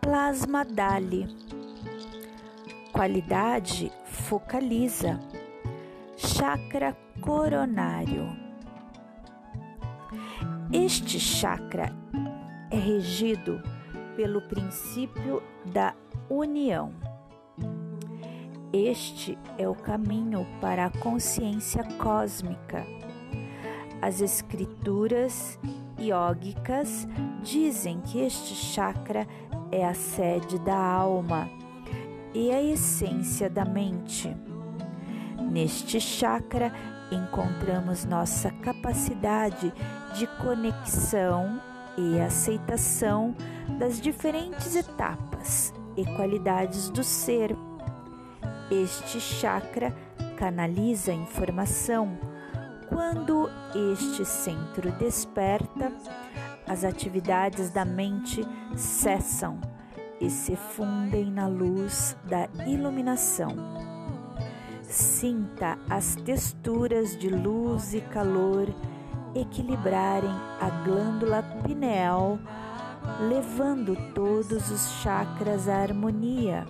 Plasma 0.00 0.64
Dali. 0.64 1.26
Qualidade 2.92 3.92
focaliza. 4.04 5.20
Chakra 6.16 6.96
coronário. 7.20 8.26
Este 10.72 11.18
chakra 11.18 11.94
é 12.70 12.76
regido 12.76 13.62
pelo 14.16 14.42
princípio 14.42 15.42
da 15.64 15.94
união. 16.28 16.92
Este 18.72 19.38
é 19.56 19.66
o 19.66 19.74
caminho 19.74 20.46
para 20.60 20.86
a 20.86 20.90
consciência 20.90 21.82
cósmica. 21.98 22.84
As 24.02 24.20
escrituras 24.20 25.58
iógicas 25.98 27.06
dizem 27.42 28.00
que 28.00 28.20
este 28.20 28.54
chakra 28.54 29.26
é 29.70 29.84
a 29.84 29.94
sede 29.94 30.58
da 30.60 30.76
alma 30.76 31.48
e 32.34 32.50
a 32.50 32.62
essência 32.62 33.50
da 33.50 33.64
mente. 33.64 34.34
Neste 35.50 36.00
chakra 36.00 36.72
encontramos 37.10 38.04
nossa 38.04 38.50
capacidade 38.50 39.72
de 40.14 40.26
conexão 40.42 41.60
e 41.96 42.20
aceitação 42.20 43.34
das 43.78 44.00
diferentes 44.00 44.76
etapas 44.76 45.72
e 45.96 46.04
qualidades 46.16 46.90
do 46.90 47.02
ser. 47.02 47.56
Este 48.70 49.20
chakra 49.20 49.94
canaliza 50.36 51.10
a 51.10 51.14
informação. 51.14 52.27
Quando 52.88 53.50
este 53.74 54.24
centro 54.24 54.90
desperta, 54.92 55.92
as 56.66 56.84
atividades 56.84 57.70
da 57.70 57.84
mente 57.84 58.44
cessam 58.76 59.60
e 60.20 60.28
se 60.30 60.56
fundem 60.56 61.30
na 61.30 61.46
luz 61.46 62.16
da 62.24 62.48
iluminação. 62.66 63.50
Sinta 64.82 65.78
as 65.88 66.16
texturas 66.16 67.16
de 67.16 67.28
luz 67.28 67.94
e 67.94 68.00
calor 68.00 68.68
equilibrarem 69.34 70.34
a 70.60 70.70
glândula 70.84 71.42
pineal, 71.64 72.38
levando 73.28 73.96
todos 74.14 74.70
os 74.70 75.02
chakras 75.02 75.68
à 75.68 75.76
harmonia. 75.76 76.66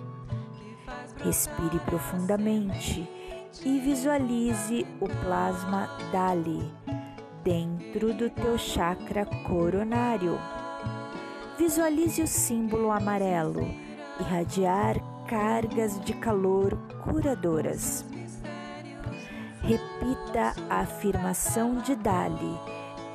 Respire 1.23 1.79
profundamente 1.79 3.07
e 3.65 3.79
visualize 3.79 4.85
o 4.99 5.07
plasma 5.07 5.89
Dali 6.11 6.71
dentro 7.43 8.13
do 8.13 8.29
teu 8.29 8.57
chakra 8.57 9.25
coronário. 9.47 10.37
Visualize 11.57 12.21
o 12.21 12.27
símbolo 12.27 12.91
amarelo 12.91 13.65
irradiar 14.19 14.97
cargas 15.27 15.99
de 16.01 16.13
calor 16.13 16.77
curadoras. 17.03 18.05
Repita 19.61 20.53
a 20.69 20.81
afirmação 20.81 21.75
de 21.75 21.95
Dali 21.95 22.59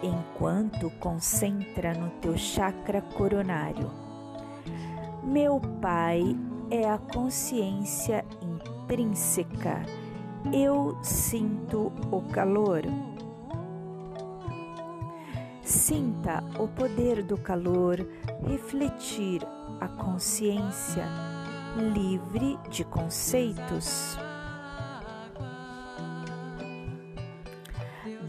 enquanto 0.02 0.90
concentra 1.00 1.94
no 1.94 2.10
teu 2.20 2.36
chakra 2.36 3.00
coronário. 3.00 3.90
Meu 5.22 5.60
Pai 5.80 6.36
é 6.70 6.88
a 6.88 6.98
consciência 6.98 8.24
intrínseca. 8.40 10.03
Eu 10.52 10.96
sinto 11.02 11.92
o 12.10 12.20
calor. 12.30 12.82
Sinta 15.62 16.44
o 16.58 16.68
poder 16.68 17.22
do 17.22 17.38
calor 17.38 18.06
refletir 18.46 19.40
a 19.80 19.88
consciência 19.88 21.06
livre 21.76 22.58
de 22.68 22.84
conceitos. 22.84 24.18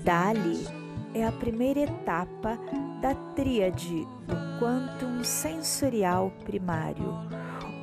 Dali 0.04 0.66
é 1.14 1.26
a 1.26 1.32
primeira 1.32 1.82
etapa 1.82 2.58
da 3.02 3.14
tríade 3.36 4.08
do 4.26 4.60
quantum 4.60 5.24
sensorial 5.24 6.32
primário, 6.46 7.14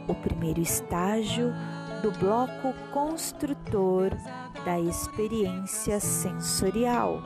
o 0.08 0.14
primeiro 0.14 0.60
estágio 0.60 1.52
do 2.02 2.10
bloco 2.18 2.74
construtor 2.92 4.10
da 4.64 4.80
experiência 4.80 6.00
sensorial. 6.00 7.22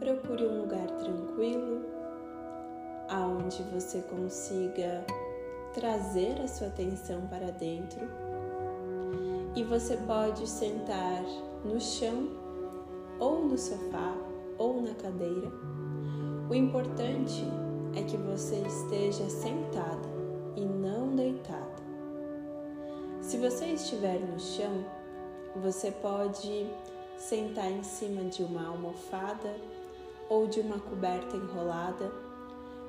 Procure 0.00 0.46
um 0.48 0.62
lugar 0.62 0.88
tranquilo, 0.88 1.84
aonde 3.08 3.62
você 3.72 4.02
consiga 4.02 5.04
trazer 5.72 6.40
a 6.42 6.48
sua 6.48 6.66
atenção 6.66 7.26
para 7.28 7.52
dentro. 7.52 8.00
E 9.54 9.62
você 9.62 9.96
pode 9.96 10.48
sentar 10.48 11.22
no 11.64 11.80
chão, 11.80 12.45
ou 13.18 13.44
no 13.44 13.58
sofá, 13.58 14.14
ou 14.58 14.82
na 14.82 14.94
cadeira. 14.94 15.50
O 16.48 16.54
importante 16.54 17.44
é 17.94 18.02
que 18.02 18.16
você 18.16 18.56
esteja 18.56 19.28
sentada 19.28 20.08
e 20.54 20.60
não 20.64 21.14
deitada. 21.14 21.76
Se 23.20 23.38
você 23.38 23.66
estiver 23.66 24.20
no 24.20 24.38
chão, 24.38 24.84
você 25.56 25.90
pode 25.90 26.66
sentar 27.16 27.70
em 27.70 27.82
cima 27.82 28.24
de 28.24 28.42
uma 28.42 28.68
almofada 28.68 29.54
ou 30.28 30.46
de 30.46 30.60
uma 30.60 30.78
coberta 30.78 31.36
enrolada 31.36 32.12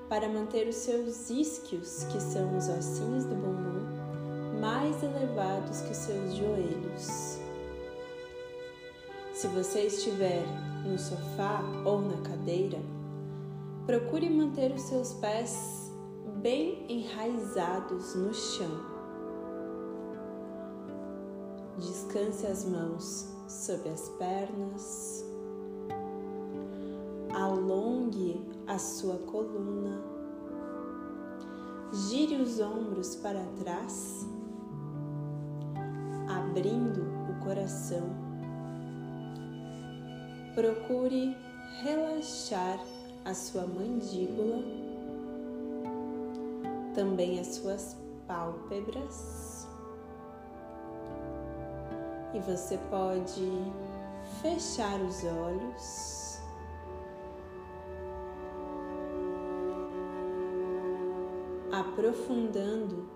para 0.10 0.30
manter 0.30 0.68
os 0.68 0.76
seus 0.76 1.30
isquios, 1.30 2.04
que 2.06 2.22
são 2.22 2.58
os 2.58 2.70
ossinhos 2.70 3.26
do 3.26 3.36
bumbum, 3.36 4.60
mais 4.60 5.02
elevados 5.04 5.82
que 5.82 5.92
os 5.92 5.98
seus 5.98 6.34
joelhos. 6.34 7.37
Se 9.38 9.48
você 9.50 9.82
estiver 9.82 10.44
no 10.84 10.98
sofá 10.98 11.62
ou 11.86 12.02
na 12.02 12.18
cadeira, 12.28 12.80
procure 13.86 14.28
manter 14.32 14.74
os 14.74 14.82
seus 14.82 15.14
pés 15.14 15.92
bem 16.42 16.84
enraizados 16.90 18.16
no 18.16 18.34
chão. 18.34 18.82
Descanse 21.78 22.48
as 22.48 22.66
mãos 22.66 23.32
sobre 23.48 23.90
as 23.90 24.10
pernas, 24.18 25.24
alongue 27.32 28.44
a 28.66 28.80
sua 28.80 29.20
coluna, 29.20 30.02
gire 32.10 32.42
os 32.42 32.60
ombros 32.60 33.16
para 33.18 33.46
trás, 33.60 34.26
abrindo 36.28 37.04
o 37.30 37.46
coração. 37.46 38.27
Procure 40.58 41.38
relaxar 41.84 42.80
a 43.24 43.32
sua 43.36 43.68
mandíbula, 43.68 44.64
também 46.96 47.40
as 47.40 47.46
suas 47.58 47.96
pálpebras. 48.28 49.68
E 52.34 52.40
você 52.40 52.80
pode 52.90 53.52
fechar 54.42 55.00
os 55.00 55.24
olhos. 55.26 56.18
aprofundando 61.72 63.08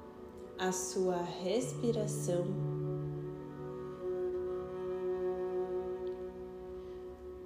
a 0.60 0.72
sua 0.72 1.18
respiração, 1.18 2.46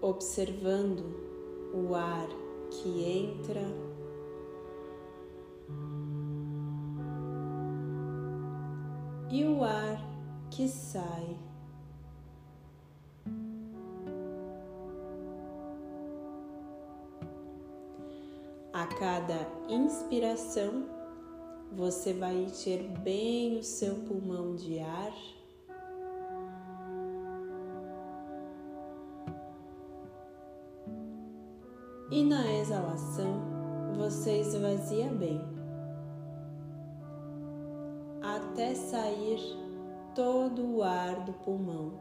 observando 0.05 1.03
o 1.73 1.95
ar 1.95 2.27
que 2.69 3.03
entra 3.03 3.63
e 9.31 9.43
o 9.43 9.63
ar 9.63 9.99
que 10.51 10.67
sai. 10.69 11.35
A 18.71 18.85
cada 18.85 19.47
inspiração, 19.67 20.85
você 21.71 22.13
vai 22.13 22.35
encher 22.43 22.83
bem 22.99 23.57
o 23.57 23.63
seu 23.63 23.95
pulmão 23.95 24.55
de 24.55 24.79
ar. 24.79 25.34
E 32.11 32.23
na 32.23 32.53
exalação, 32.53 33.41
você 33.97 34.39
esvazia 34.39 35.09
bem, 35.09 35.41
até 38.21 38.75
sair 38.75 39.39
todo 40.13 40.77
o 40.77 40.83
ar 40.83 41.25
do 41.25 41.33
pulmão. 41.33 41.93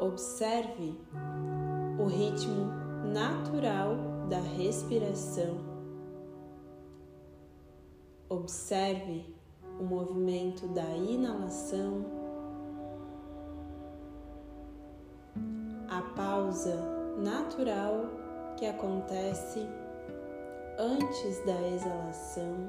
Observe 0.00 0.98
o 1.98 2.06
ritmo 2.06 2.66
natural 3.12 3.96
da 4.28 4.40
respiração. 4.40 5.58
Observe 8.28 9.34
o 9.78 9.84
movimento 9.84 10.66
da 10.68 10.88
inalação, 10.96 12.17
pausa 16.14 16.76
natural 17.16 18.06
que 18.56 18.66
acontece 18.66 19.68
antes 20.78 21.44
da 21.44 21.68
exalação. 21.68 22.68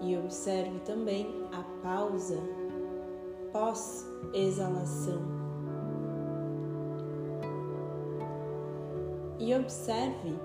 E 0.00 0.16
observe 0.16 0.78
também 0.80 1.48
a 1.52 1.62
pausa 1.82 2.38
pós-exalação. 3.52 5.22
E 9.38 9.54
observe 9.54 10.38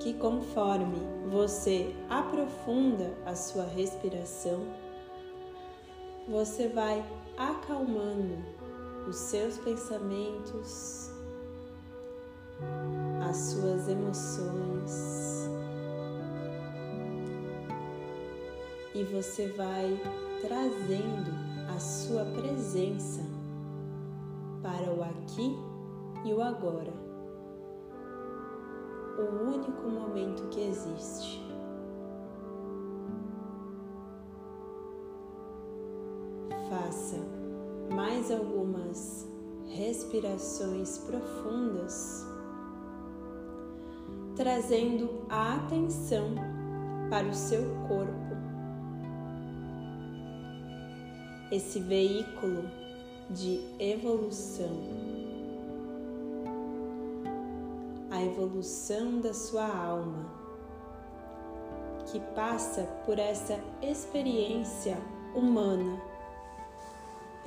que 0.00 0.14
conforme 0.14 0.98
você 1.30 1.94
aprofunda 2.08 3.14
a 3.26 3.34
sua 3.34 3.64
respiração, 3.64 4.64
você 6.28 6.68
vai 6.68 7.04
acalmando 7.38 8.36
os 9.08 9.16
seus 9.16 9.56
pensamentos, 9.58 11.10
as 13.28 13.36
suas 13.36 13.88
emoções 13.88 15.48
e 18.94 19.04
você 19.04 19.46
vai 19.52 20.00
trazendo 20.40 21.30
a 21.72 21.78
sua 21.78 22.24
presença 22.24 23.22
para 24.60 24.92
o 24.92 25.04
aqui 25.04 25.56
e 26.24 26.32
o 26.32 26.42
agora, 26.42 26.92
o 29.18 29.54
único 29.54 29.88
momento 29.88 30.48
que 30.48 30.60
existe. 30.60 31.47
Faça 36.68 37.16
mais 37.94 38.30
algumas 38.30 39.26
respirações 39.68 40.98
profundas, 40.98 42.26
trazendo 44.36 45.24
a 45.30 45.56
atenção 45.56 46.34
para 47.08 47.26
o 47.26 47.34
seu 47.34 47.62
corpo. 47.86 48.36
Esse 51.50 51.80
veículo 51.80 52.68
de 53.30 53.60
evolução, 53.78 54.76
a 58.10 58.22
evolução 58.22 59.20
da 59.20 59.32
sua 59.32 59.66
alma, 59.66 60.26
que 62.06 62.20
passa 62.34 62.82
por 63.06 63.18
essa 63.18 63.58
experiência 63.82 64.98
humana, 65.34 66.07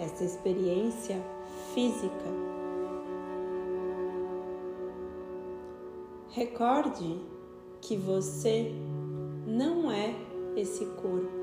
essa 0.01 0.23
experiência 0.23 1.21
física. 1.73 2.51
Recorde 6.31 7.19
que 7.79 7.95
você 7.95 8.73
não 9.45 9.91
é 9.91 10.15
esse 10.55 10.85
corpo. 11.01 11.41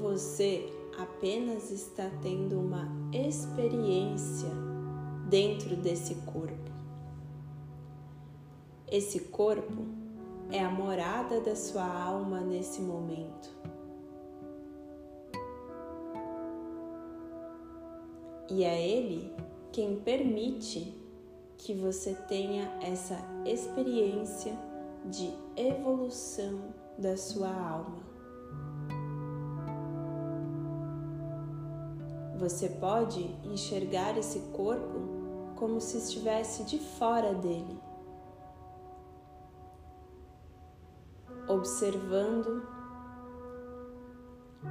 você 0.00 0.72
apenas 0.96 1.70
está 1.70 2.10
tendo 2.22 2.58
uma 2.58 2.88
experiência 3.12 4.48
dentro 5.28 5.76
desse 5.76 6.14
corpo. 6.26 6.72
Esse 8.90 9.20
corpo 9.20 9.84
é 10.50 10.64
a 10.64 10.70
morada 10.70 11.40
da 11.40 11.54
sua 11.54 11.84
alma 11.84 12.40
nesse 12.40 12.80
momento. 12.80 13.56
E 18.50 18.64
é 18.64 18.88
Ele 18.88 19.32
quem 19.70 19.96
permite 20.00 20.94
que 21.58 21.74
você 21.74 22.14
tenha 22.14 22.64
essa 22.80 23.18
experiência 23.44 24.56
de 25.04 25.30
evolução 25.56 26.60
da 26.96 27.16
sua 27.16 27.48
alma. 27.48 28.08
Você 32.38 32.68
pode 32.68 33.22
enxergar 33.44 34.16
esse 34.16 34.38
corpo 34.52 35.00
como 35.56 35.80
se 35.80 35.98
estivesse 35.98 36.62
de 36.62 36.78
fora 36.78 37.34
dele, 37.34 37.76
observando 41.48 42.62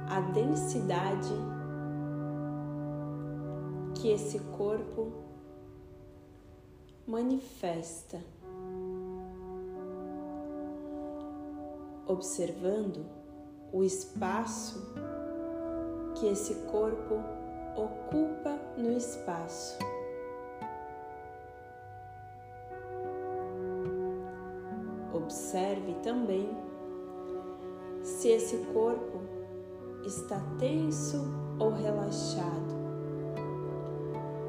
a 0.08 0.20
densidade 0.20 1.34
que 3.96 4.10
esse 4.10 4.38
corpo 4.56 5.12
manifesta, 7.04 8.22
observando 12.06 13.04
o 13.72 13.82
espaço 13.82 14.94
que 16.14 16.26
esse 16.26 16.54
corpo 16.66 17.16
ocupa 17.76 18.56
no 18.76 18.92
espaço. 18.92 19.78
Observe 25.12 25.94
também 26.02 26.67
se 28.08 28.28
esse 28.28 28.56
corpo 28.72 29.20
está 30.04 30.40
tenso 30.58 31.24
ou 31.58 31.70
relaxado, 31.70 32.74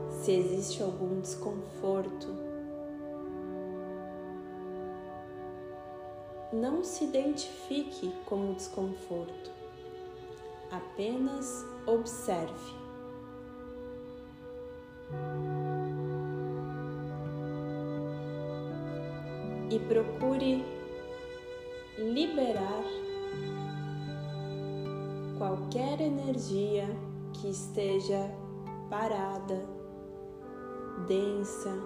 se 0.10 0.32
existe 0.32 0.82
algum 0.82 1.20
desconforto. 1.20 2.28
Não 6.52 6.84
se 6.84 7.04
identifique 7.04 8.12
com 8.26 8.52
o 8.52 8.56
desconforto, 8.56 9.52
apenas 10.72 11.66
observe. 11.86 12.80
e 19.72 19.78
procure 19.78 20.66
liberar 22.00 22.84
qualquer 25.60 26.00
energia 26.00 26.88
que 27.34 27.50
esteja 27.50 28.32
parada, 28.90 29.66
densa, 31.06 31.78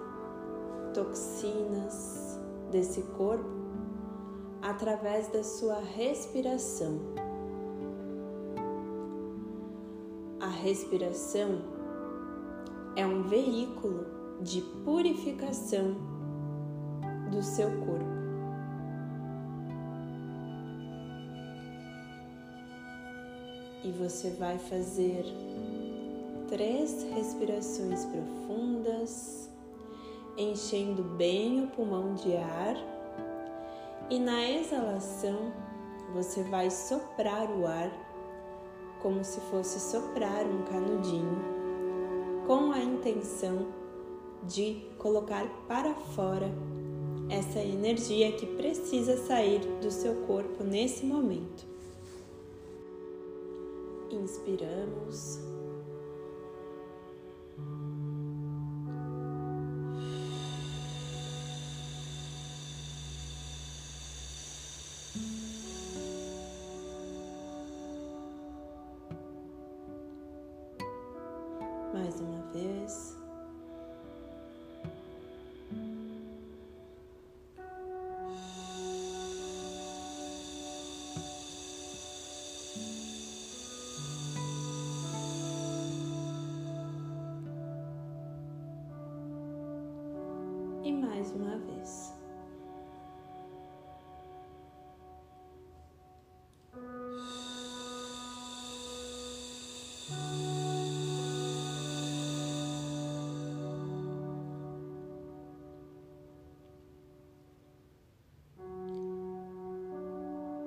toxinas 0.94 2.38
desse 2.70 3.02
corpo 3.16 3.50
através 4.62 5.28
da 5.28 5.42
sua 5.42 5.80
respiração. 5.80 7.00
A 10.40 10.48
respiração 10.48 11.62
é 12.96 13.04
um 13.04 13.24
veículo 13.24 14.06
de 14.40 14.60
purificação 14.84 15.96
do 17.30 17.42
seu 17.42 17.68
corpo. 17.80 18.13
E 23.84 23.92
você 23.92 24.30
vai 24.30 24.56
fazer 24.56 25.26
três 26.48 27.02
respirações 27.14 28.06
profundas, 28.06 29.50
enchendo 30.38 31.02
bem 31.02 31.64
o 31.64 31.66
pulmão 31.68 32.14
de 32.14 32.34
ar, 32.34 32.76
e 34.08 34.18
na 34.18 34.50
exalação 34.50 35.52
você 36.14 36.42
vai 36.44 36.70
soprar 36.70 37.50
o 37.50 37.66
ar 37.66 37.90
como 39.02 39.22
se 39.22 39.38
fosse 39.42 39.78
soprar 39.78 40.46
um 40.46 40.62
canudinho, 40.62 41.44
com 42.46 42.72
a 42.72 42.78
intenção 42.78 43.66
de 44.44 44.82
colocar 44.96 45.46
para 45.68 45.94
fora 45.94 46.50
essa 47.28 47.58
energia 47.58 48.32
que 48.32 48.46
precisa 48.46 49.18
sair 49.26 49.60
do 49.82 49.90
seu 49.90 50.14
corpo 50.26 50.64
nesse 50.64 51.04
momento 51.04 51.73
inspiramos. 54.16 55.38
Mais 71.92 72.20
uma 72.20 72.42
vez. 72.52 73.13
Uma 91.34 91.58
vez. 91.58 92.14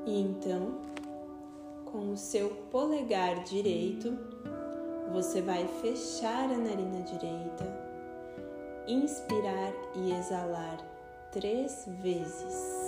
E 0.05 0.21
então, 0.21 0.79
com 1.85 2.11
o 2.11 2.17
seu 2.17 2.49
polegar 2.71 3.43
direito, 3.43 4.17
você 5.11 5.41
vai 5.41 5.67
fechar 5.81 6.49
a 6.49 6.57
narina 6.57 7.01
direita, 7.01 7.86
inspirar 8.87 9.73
e 9.95 10.11
exalar 10.13 10.77
três 11.31 11.85
vezes. 12.01 12.86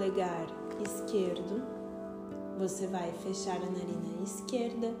Polegar 0.00 0.46
esquerdo, 0.82 1.62
você 2.58 2.86
vai 2.86 3.12
fechar 3.22 3.56
a 3.56 3.66
narina 3.66 4.22
esquerda 4.24 4.94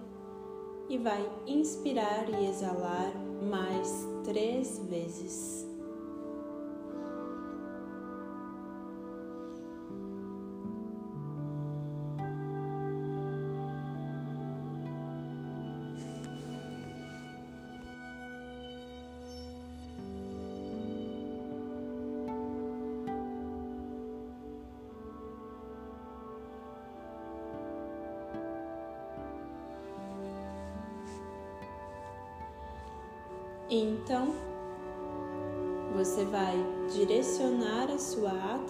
e 0.90 0.98
vai 0.98 1.26
inspirar 1.46 2.28
e 2.28 2.46
exalar 2.46 3.10
mais 3.50 4.06
três 4.24 4.78
vezes. 4.90 5.69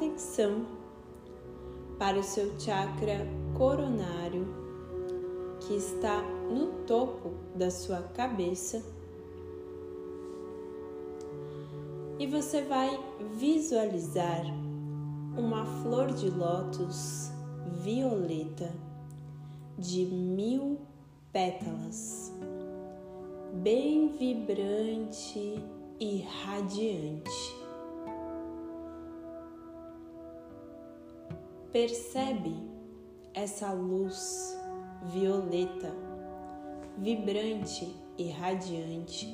Atenção 0.01 0.65
para 1.99 2.19
o 2.19 2.23
seu 2.23 2.59
chakra 2.59 3.27
coronário, 3.55 4.47
que 5.61 5.75
está 5.75 6.23
no 6.23 6.85
topo 6.87 7.35
da 7.55 7.71
sua 7.71 8.01
cabeça. 8.15 8.83
E 12.19 12.27
você 12.27 12.63
vai 12.63 12.99
visualizar 13.35 14.43
uma 15.37 15.67
flor 15.83 16.11
de 16.13 16.31
lótus 16.31 17.31
violeta 17.83 18.73
de 19.79 20.07
mil 20.07 20.79
pétalas 21.31 22.33
bem 23.53 24.09
vibrante 24.17 25.63
e 25.99 26.23
radiante. 26.23 27.60
Percebe 31.73 32.53
essa 33.33 33.73
luz 33.73 34.59
violeta, 35.05 35.95
vibrante 36.99 37.95
e 38.19 38.29
radiante, 38.29 39.29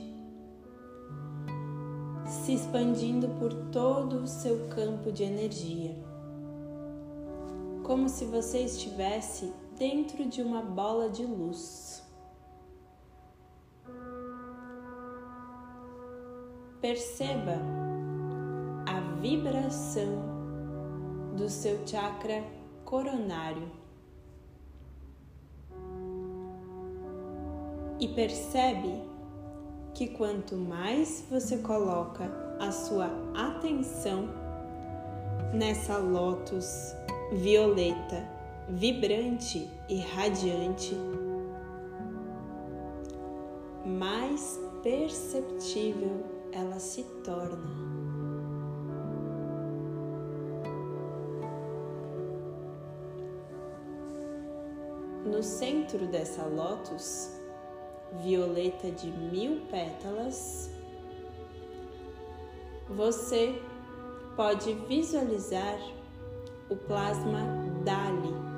se 2.27 2.53
expandindo 2.53 3.27
por 3.39 3.55
todo 3.71 4.19
o 4.19 4.27
seu 4.27 4.69
campo 4.69 5.11
de 5.11 5.23
energia, 5.23 5.97
como 7.83 8.07
se 8.07 8.27
você 8.27 8.59
estivesse 8.59 9.51
dentro 9.79 10.27
de 10.27 10.43
uma 10.43 10.61
bola 10.61 11.09
de 11.09 11.25
luz. 11.25 12.07
Perceba 16.83 17.57
a 18.87 19.01
vibração 19.23 20.36
do 21.37 21.49
seu 21.49 21.87
chakra 21.87 22.43
coronário 22.85 23.71
e 28.01 28.09
percebe 28.09 29.03
que 29.95 30.09
quanto 30.09 30.57
mais 30.57 31.25
você 31.31 31.59
coloca 31.59 32.31
a 32.61 32.71
sua 32.71 33.11
atenção 33.35 34.29
nessa 35.55 35.97
lótus 35.97 36.95
violeta, 37.33 38.29
vibrante 38.69 39.69
e 39.89 39.99
radiante, 39.99 40.95
mais 43.85 44.61
perceptível 44.83 46.25
ela 46.53 46.79
se 46.79 47.03
torna. 47.25 48.06
Centro 55.47 56.07
dessa 56.07 56.45
lótus, 56.45 57.31
violeta 58.23 58.91
de 58.91 59.11
mil 59.11 59.63
pétalas, 59.71 60.71
você 62.89 63.61
pode 64.37 64.75
visualizar 64.89 65.79
o 66.69 66.77
plasma 66.77 67.41
Dali 67.85 68.57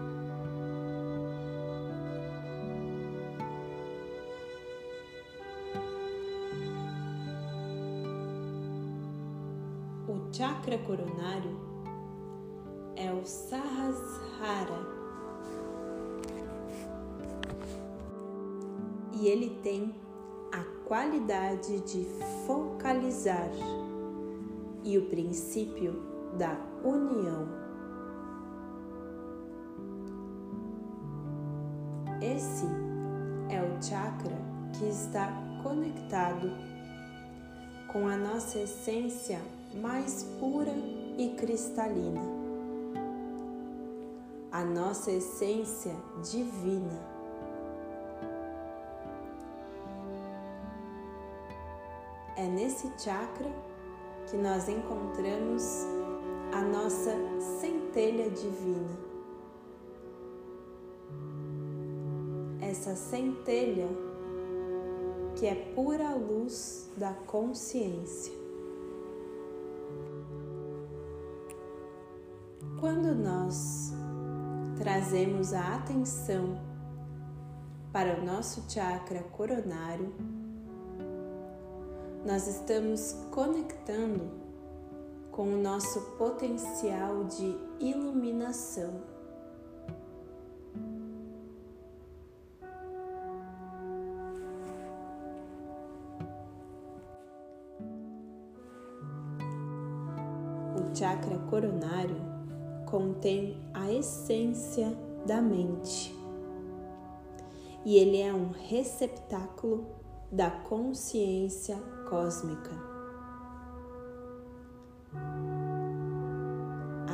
chakra 10.38 10.78
coronário 10.78 11.58
é 12.94 13.10
o 13.10 13.24
Sahasrara. 13.24 14.97
E 19.18 19.26
ele 19.26 19.58
tem 19.62 19.92
a 20.52 20.62
qualidade 20.86 21.80
de 21.80 22.06
focalizar 22.46 23.50
e 24.84 24.96
o 24.96 25.06
princípio 25.06 26.00
da 26.38 26.56
união. 26.84 27.48
Esse 32.22 32.66
é 33.50 33.60
o 33.60 33.82
chakra 33.82 34.38
que 34.78 34.84
está 34.84 35.32
conectado 35.64 36.50
com 37.92 38.06
a 38.06 38.16
nossa 38.16 38.60
essência 38.60 39.40
mais 39.74 40.22
pura 40.38 40.74
e 41.16 41.34
cristalina, 41.36 42.20
a 44.52 44.64
nossa 44.64 45.10
essência 45.10 45.94
divina. 46.22 47.17
É 52.38 52.46
nesse 52.46 52.88
chakra 52.96 53.50
que 54.30 54.36
nós 54.36 54.68
encontramos 54.68 55.84
a 56.52 56.62
nossa 56.62 57.10
centelha 57.60 58.30
divina. 58.30 58.96
Essa 62.60 62.94
centelha 62.94 63.88
que 65.34 65.48
é 65.48 65.54
pura 65.74 66.14
luz 66.14 66.88
da 66.96 67.12
consciência. 67.12 68.32
Quando 72.78 73.16
nós 73.16 73.92
trazemos 74.78 75.52
a 75.52 75.74
atenção 75.74 76.56
para 77.92 78.20
o 78.20 78.24
nosso 78.24 78.62
chakra 78.70 79.24
coronário, 79.24 80.37
nós 82.28 82.46
estamos 82.46 83.16
conectando 83.30 84.30
com 85.32 85.44
o 85.44 85.56
nosso 85.56 85.98
potencial 86.18 87.24
de 87.24 87.56
iluminação. 87.80 89.00
O 100.76 100.94
chakra 100.94 101.38
coronário 101.48 102.20
contém 102.84 103.58
a 103.72 103.90
essência 103.90 104.94
da 105.24 105.40
mente 105.40 106.14
e 107.86 107.96
ele 107.96 108.20
é 108.20 108.34
um 108.34 108.50
receptáculo 108.50 109.86
da 110.30 110.50
consciência 110.50 111.78
cósmica. 112.08 112.70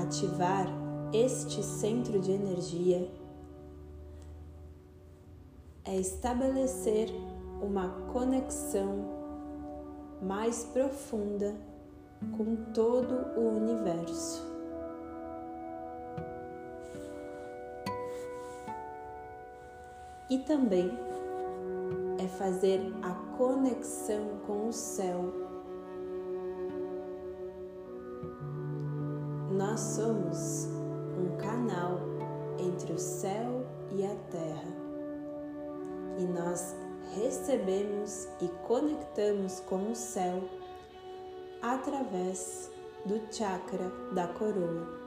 Ativar 0.03 0.67
este 1.13 1.63
centro 1.63 2.21
de 2.21 2.33
energia 2.33 3.11
é 5.85 5.97
estabelecer 5.97 7.09
uma 7.63 7.89
conexão 8.13 9.05
mais 10.23 10.65
profunda 10.65 11.55
com 12.37 12.57
todo 12.73 13.15
o 13.37 13.57
universo. 13.57 14.43
E 20.31 20.39
também 20.39 21.04
é 22.25 22.29
fazer 22.29 22.81
a 23.03 23.11
conexão 23.37 24.41
com 24.47 24.69
o 24.69 24.73
céu. 24.73 25.31
Nós 29.51 29.79
somos 29.79 30.67
um 31.19 31.37
canal 31.37 32.01
entre 32.59 32.95
o 32.95 32.99
céu 32.99 33.67
e 33.93 34.07
a 34.07 34.15
terra. 34.31 34.73
E 36.19 36.25
nós 36.25 36.75
recebemos 37.15 38.27
e 38.41 38.49
conectamos 38.67 39.61
com 39.61 39.91
o 39.91 39.95
céu 39.95 40.49
através 41.61 42.71
do 43.05 43.21
chakra 43.31 43.93
da 44.15 44.29
coroa. 44.29 45.05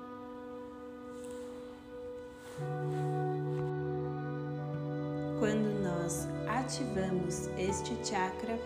Quando 5.40 5.77
nós 6.08 6.26
ativamos 6.48 7.48
este 7.58 7.94
chakra, 8.02 8.58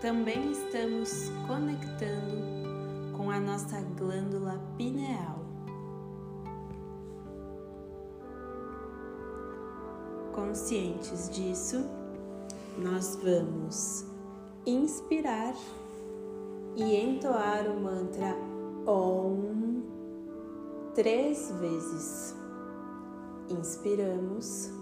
também 0.00 0.52
estamos 0.52 1.32
conectando 1.48 3.16
com 3.16 3.28
a 3.28 3.40
nossa 3.40 3.80
glândula 3.98 4.62
pineal. 4.76 5.40
Conscientes 10.32 11.28
disso, 11.28 11.84
nós 12.78 13.18
vamos 13.20 14.06
inspirar 14.64 15.56
e 16.76 16.94
entoar 16.94 17.66
o 17.66 17.80
mantra 17.80 18.36
OM 18.86 19.82
três 20.94 21.50
vezes. 21.58 22.36
Inspiramos. 23.50 24.77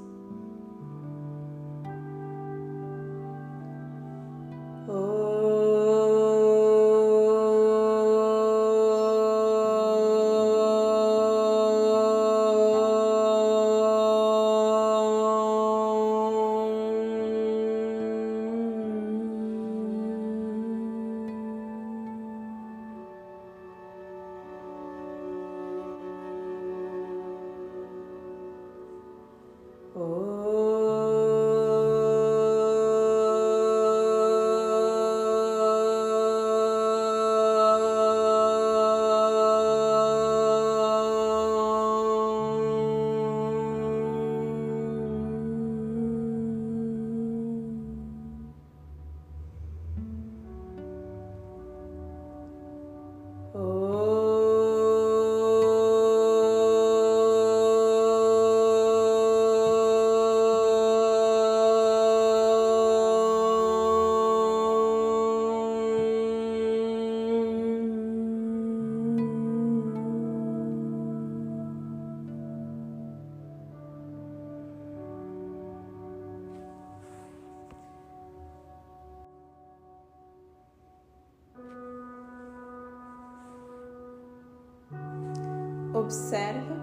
Observa 86.06 86.76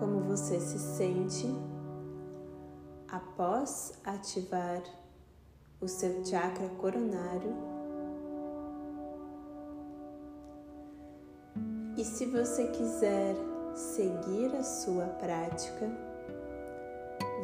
como 0.00 0.20
você 0.20 0.58
se 0.58 0.78
sente 0.78 1.54
após 3.06 3.92
ativar 4.02 4.82
o 5.82 5.86
seu 5.86 6.24
chakra 6.24 6.66
coronário. 6.80 7.54
E 11.94 12.02
se 12.02 12.24
você 12.24 12.68
quiser 12.68 13.36
seguir 13.74 14.56
a 14.56 14.62
sua 14.62 15.04
prática, 15.20 15.86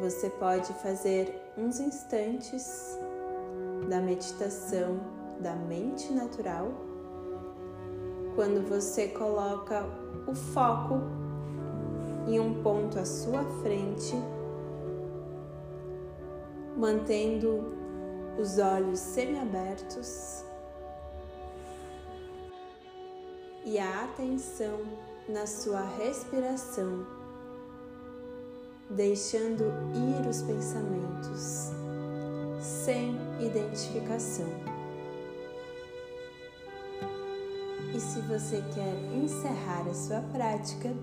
você 0.01 0.27
pode 0.31 0.73
fazer 0.81 1.39
uns 1.55 1.79
instantes 1.79 2.97
da 3.87 4.01
meditação 4.01 4.99
da 5.39 5.55
mente 5.55 6.11
natural 6.11 6.71
quando 8.33 8.67
você 8.67 9.09
coloca 9.09 10.04
o 10.27 10.33
foco 10.33 11.01
em 12.27 12.39
um 12.39 12.61
ponto 12.63 12.97
à 12.97 13.05
sua 13.05 13.43
frente, 13.61 14.15
mantendo 16.75 17.73
os 18.39 18.57
olhos 18.57 18.99
semiabertos 18.99 20.43
e 23.63 23.79
a 23.79 24.03
atenção 24.03 24.79
na 25.27 25.47
sua 25.47 25.81
respiração, 25.81 27.05
deixando 28.89 29.63
ir 29.93 30.27
os 30.27 30.41
pensamentos 30.41 31.71
sem 32.59 33.15
identificação. 33.39 34.74
E 37.95 37.99
se 38.01 38.19
você 38.19 38.61
quer 38.73 38.93
encerrar 39.15 39.87
a 39.87 39.93
sua 39.93 40.19
prática, 40.19 40.93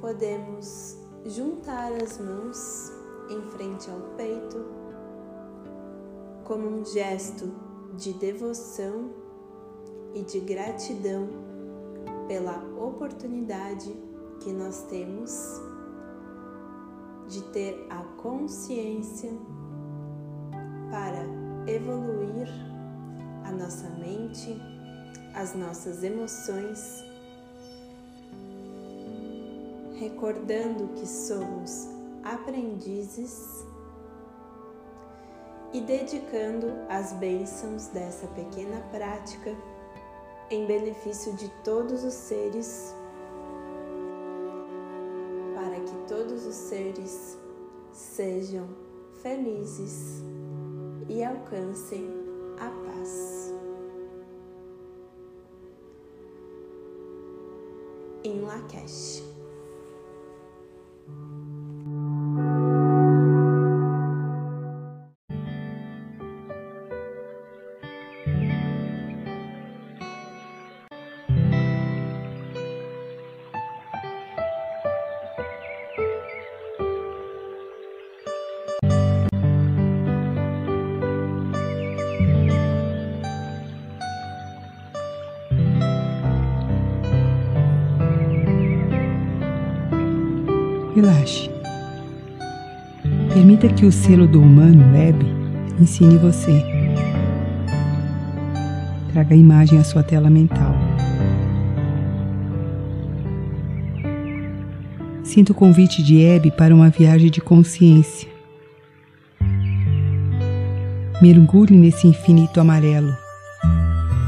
podemos 0.00 0.98
juntar 1.24 1.92
as 2.02 2.18
mãos 2.18 2.90
em 3.30 3.40
frente 3.52 3.88
ao 3.88 4.00
peito 4.16 4.66
como 6.42 6.66
um 6.66 6.84
gesto 6.84 7.48
de 7.96 8.12
devoção 8.14 9.12
e 10.16 10.22
de 10.22 10.40
gratidão 10.40 11.28
pela 12.26 12.58
oportunidade 12.76 13.96
que 14.40 14.50
nós 14.50 14.82
temos 14.86 15.62
de 17.28 17.40
ter 17.52 17.86
a 17.88 18.02
consciência 18.20 19.30
para 20.90 21.24
evoluir 21.70 22.48
a 23.44 23.52
nossa 23.52 23.88
mente, 23.90 24.73
as 25.34 25.54
nossas 25.54 26.02
emoções, 26.02 27.04
recordando 29.98 30.88
que 30.94 31.06
somos 31.06 31.88
aprendizes 32.22 33.64
e 35.72 35.80
dedicando 35.80 36.72
as 36.88 37.12
bênçãos 37.14 37.88
dessa 37.88 38.26
pequena 38.28 38.80
prática 38.90 39.54
em 40.50 40.66
benefício 40.66 41.34
de 41.34 41.48
todos 41.64 42.04
os 42.04 42.14
seres, 42.14 42.94
para 45.54 45.80
que 45.80 46.08
todos 46.08 46.46
os 46.46 46.54
seres 46.54 47.38
sejam 47.92 48.68
felizes 49.22 50.22
e 51.08 51.24
alcancem 51.24 52.08
a 52.58 52.70
paz. 52.86 53.53
Em 58.24 58.40
Lakesh. 58.42 59.33
Que 93.84 93.88
o 93.88 93.92
selo 93.92 94.26
do 94.26 94.40
humano, 94.40 94.94
Web, 94.94 95.26
ensine 95.78 96.16
você. 96.16 96.64
Traga 99.12 99.34
a 99.34 99.36
imagem 99.36 99.78
à 99.78 99.84
sua 99.84 100.02
tela 100.02 100.30
mental. 100.30 100.74
Sinta 105.22 105.52
o 105.52 105.54
convite 105.54 106.02
de 106.02 106.18
Hebe 106.18 106.50
para 106.50 106.74
uma 106.74 106.88
viagem 106.88 107.30
de 107.30 107.42
consciência. 107.42 108.26
Mergulhe 111.20 111.76
nesse 111.76 112.06
infinito 112.06 112.58
amarelo, 112.58 113.14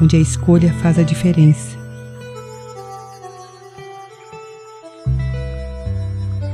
onde 0.03 0.17
a 0.17 0.21
escolha 0.21 0.71
faz 0.83 0.99
a 0.99 1.03
diferença. 1.03 1.79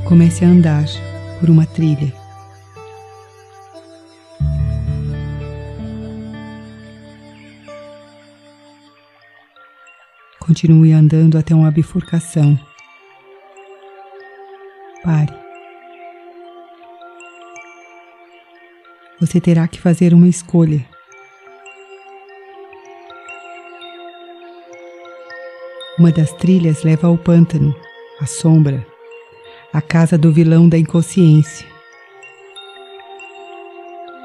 comece 0.05 0.45
a 0.45 0.47
andar 0.47 0.85
por 1.39 1.49
uma 1.49 1.65
trilha. 1.65 2.22
Continue 10.63 10.93
andando 10.93 11.37
até 11.37 11.53
uma 11.53 11.69
bifurcação. 11.69 12.57
Pare. 15.03 15.33
Você 19.19 19.41
terá 19.41 19.67
que 19.67 19.77
fazer 19.77 20.13
uma 20.13 20.25
escolha. 20.25 20.79
Uma 25.99 26.13
das 26.13 26.31
trilhas 26.31 26.81
leva 26.83 27.07
ao 27.07 27.17
pântano, 27.17 27.75
à 28.21 28.25
sombra 28.25 28.87
a 29.73 29.81
casa 29.81 30.17
do 30.17 30.31
vilão 30.31 30.69
da 30.69 30.77
inconsciência. 30.77 31.67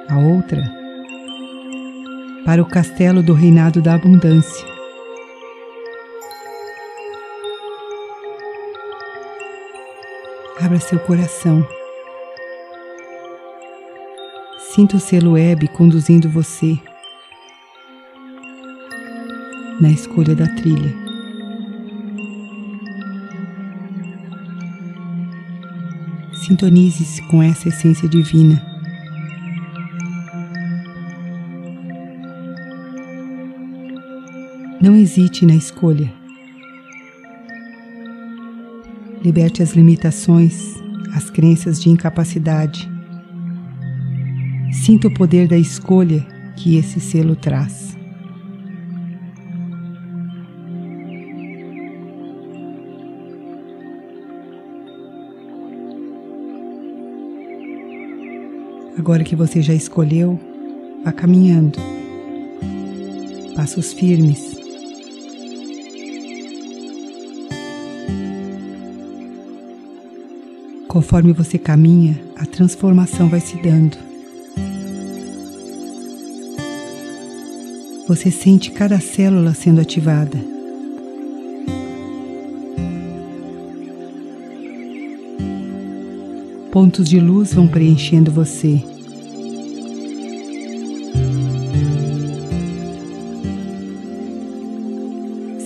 A 0.08 0.18
outra, 0.18 0.62
para 2.44 2.62
o 2.62 2.66
castelo 2.66 3.24
do 3.24 3.32
reinado 3.32 3.82
da 3.82 3.94
abundância. 3.94 4.77
Abra 10.68 10.80
seu 10.80 10.98
coração. 10.98 11.66
Sinta 14.74 14.98
o 14.98 15.00
selo 15.00 15.32
web 15.32 15.66
conduzindo 15.68 16.28
você 16.28 16.78
na 19.80 19.88
escolha 19.90 20.34
da 20.34 20.46
trilha. 20.56 20.94
Sintonize-se 26.34 27.22
com 27.28 27.42
essa 27.42 27.70
essência 27.70 28.06
divina. 28.06 28.62
Não 34.82 34.94
hesite 34.94 35.46
na 35.46 35.54
escolha. 35.54 36.12
Liberte 39.22 39.62
as 39.62 39.72
limitações, 39.72 40.74
as 41.14 41.28
crenças 41.28 41.80
de 41.80 41.90
incapacidade. 41.90 42.88
Sinta 44.72 45.08
o 45.08 45.14
poder 45.14 45.48
da 45.48 45.56
escolha 45.56 46.24
que 46.56 46.76
esse 46.76 47.00
selo 47.00 47.34
traz. 47.34 47.96
Agora 58.98 59.24
que 59.24 59.34
você 59.34 59.62
já 59.62 59.72
escolheu, 59.72 60.38
vá 61.04 61.12
caminhando. 61.12 61.78
Passos 63.54 63.92
firmes. 63.92 64.57
Conforme 70.88 71.34
você 71.34 71.58
caminha, 71.58 72.18
a 72.34 72.46
transformação 72.46 73.28
vai 73.28 73.40
se 73.40 73.60
dando. 73.60 73.98
Você 78.08 78.30
sente 78.30 78.70
cada 78.70 78.98
célula 78.98 79.52
sendo 79.52 79.82
ativada. 79.82 80.42
Pontos 86.72 87.06
de 87.06 87.20
luz 87.20 87.52
vão 87.52 87.68
preenchendo 87.68 88.30
você. 88.30 88.82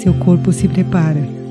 Seu 0.02 0.12
corpo 0.14 0.52
se 0.52 0.66
prepara. 0.66 1.41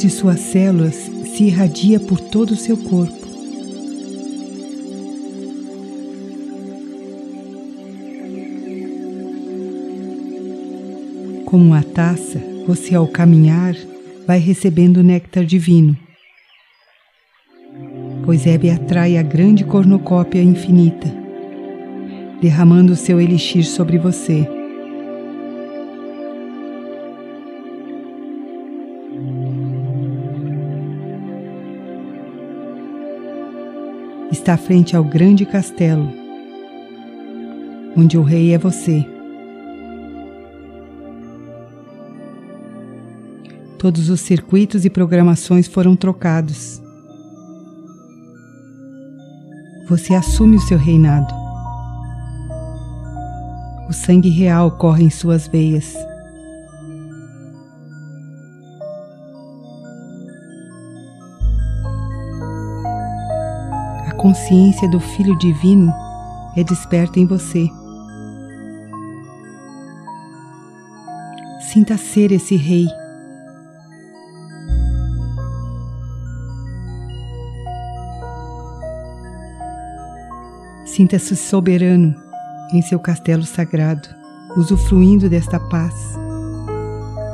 De 0.00 0.08
suas 0.08 0.40
células 0.40 0.94
se 0.94 1.44
irradia 1.44 2.00
por 2.00 2.18
todo 2.20 2.52
o 2.52 2.56
seu 2.56 2.76
corpo. 2.76 3.28
Como 11.44 11.64
uma 11.64 11.82
taça, 11.82 12.40
você 12.66 12.94
ao 12.94 13.06
caminhar 13.06 13.74
vai 14.26 14.38
recebendo 14.38 15.02
néctar 15.02 15.44
divino. 15.44 15.96
Pois 18.24 18.46
Hebe 18.46 18.70
atrai 18.70 19.18
a 19.18 19.22
grande 19.22 19.64
cornucópia 19.64 20.42
infinita, 20.42 21.12
derramando 22.40 22.94
seu 22.94 23.20
elixir 23.20 23.64
sobre 23.64 23.98
você. 23.98 24.59
Está 34.50 34.58
frente 34.58 34.96
ao 34.96 35.04
grande 35.04 35.46
castelo, 35.46 36.12
onde 37.96 38.18
o 38.18 38.22
rei 38.24 38.52
é 38.52 38.58
você. 38.58 39.06
Todos 43.78 44.08
os 44.10 44.20
circuitos 44.20 44.84
e 44.84 44.90
programações 44.90 45.68
foram 45.68 45.94
trocados. 45.94 46.82
você 49.88 50.16
assume 50.16 50.56
o 50.56 50.60
seu 50.60 50.78
reinado. 50.78 51.32
O 53.88 53.92
sangue 53.92 54.30
real 54.30 54.72
corre 54.72 55.04
em 55.04 55.10
suas 55.10 55.46
veias. 55.46 55.94
Consciência 64.20 64.86
do 64.86 65.00
Filho 65.00 65.34
Divino 65.38 65.90
é 66.54 66.62
desperta 66.62 67.18
em 67.18 67.24
você. 67.24 67.66
Sinta 71.72 71.96
ser 71.96 72.30
esse 72.30 72.54
rei. 72.54 72.86
Sinta-se 80.84 81.34
soberano 81.34 82.14
em 82.74 82.82
seu 82.82 82.98
castelo 82.98 83.44
sagrado, 83.44 84.06
usufruindo 84.54 85.30
desta 85.30 85.58
paz, 85.58 85.94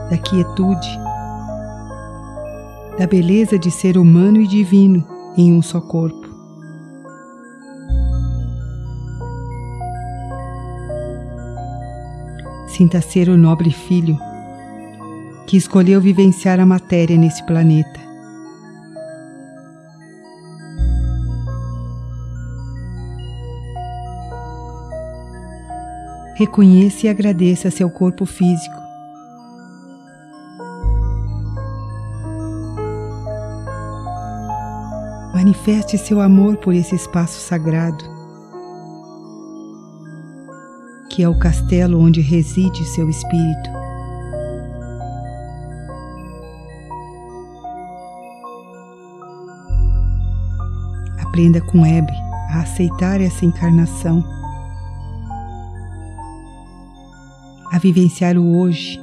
da 0.08 0.16
quietude, 0.18 1.00
da 2.96 3.08
beleza 3.08 3.58
de 3.58 3.72
ser 3.72 3.98
humano 3.98 4.40
e 4.40 4.46
divino 4.46 5.04
em 5.36 5.52
um 5.52 5.60
só 5.60 5.80
corpo. 5.80 6.25
Sinta 12.76 13.00
ser 13.00 13.30
o 13.30 13.38
nobre 13.38 13.70
filho 13.70 14.18
que 15.46 15.56
escolheu 15.56 15.98
vivenciar 15.98 16.60
a 16.60 16.66
matéria 16.66 17.16
nesse 17.16 17.42
planeta. 17.46 17.98
Reconheça 26.34 27.06
e 27.06 27.08
agradeça 27.08 27.70
seu 27.70 27.88
corpo 27.88 28.26
físico. 28.26 28.76
Manifeste 35.32 35.96
seu 35.96 36.20
amor 36.20 36.58
por 36.58 36.74
esse 36.74 36.94
espaço 36.94 37.40
sagrado 37.40 38.15
que 41.16 41.22
é 41.22 41.28
o 41.28 41.34
castelo 41.34 41.98
onde 41.98 42.20
reside 42.20 42.84
seu 42.84 43.08
espírito. 43.08 43.70
Aprenda 51.22 51.58
com 51.62 51.86
Hebe 51.86 52.12
a 52.50 52.60
aceitar 52.60 53.18
essa 53.22 53.46
encarnação, 53.46 54.22
a 57.72 57.78
vivenciar 57.78 58.36
o 58.36 58.58
hoje, 58.58 59.00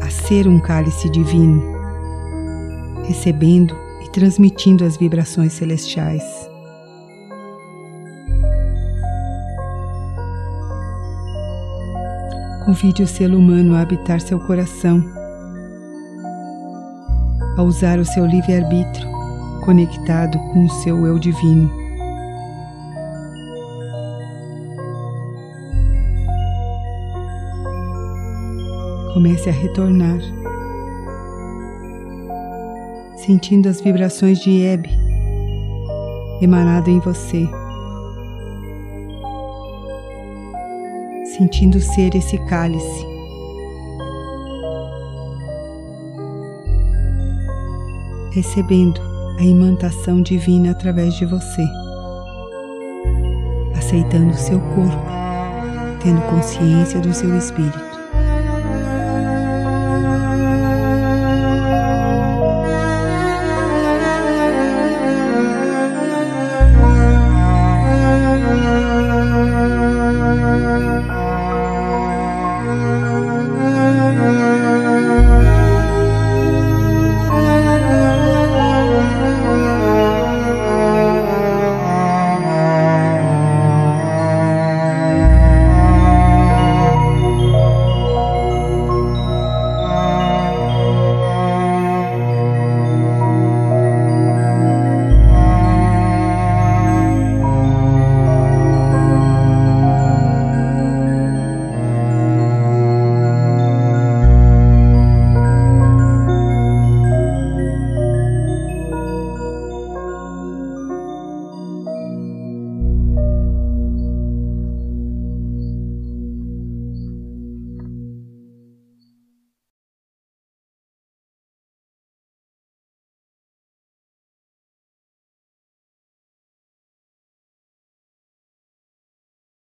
a 0.00 0.08
ser 0.08 0.48
um 0.48 0.58
cálice 0.58 1.10
divino, 1.10 1.62
recebendo 3.04 3.76
e 4.02 4.10
transmitindo 4.12 4.82
as 4.82 4.96
vibrações 4.96 5.52
celestiais. 5.52 6.41
Convide 12.64 13.02
o 13.02 13.06
selo 13.06 13.38
humano 13.38 13.74
a 13.74 13.80
habitar 13.80 14.20
seu 14.20 14.38
coração, 14.38 15.04
a 17.56 17.62
usar 17.62 17.98
o 17.98 18.04
seu 18.04 18.24
livre-arbítrio 18.24 19.08
conectado 19.64 20.38
com 20.52 20.64
o 20.64 20.70
seu 20.70 21.04
eu 21.06 21.18
divino. 21.18 21.70
Comece 29.12 29.50
a 29.50 29.52
retornar, 29.52 30.18
sentindo 33.16 33.68
as 33.68 33.80
vibrações 33.80 34.38
de 34.38 34.62
Hebe 34.62 34.90
emanado 36.40 36.90
em 36.90 36.98
você. 36.98 37.61
Sentindo 41.42 41.80
ser 41.80 42.14
esse 42.14 42.38
cálice. 42.46 43.06
Recebendo 48.30 49.00
a 49.40 49.42
imantação 49.42 50.22
divina 50.22 50.70
através 50.70 51.14
de 51.14 51.26
você, 51.26 51.64
aceitando 53.76 54.32
seu 54.34 54.60
corpo, 54.60 55.04
tendo 56.00 56.20
consciência 56.30 57.00
do 57.00 57.12
seu 57.12 57.36
espírito. 57.36 57.91